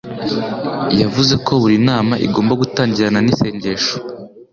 [1.01, 3.95] Yavuze ko buri nama igomba gutangirana nisengesho.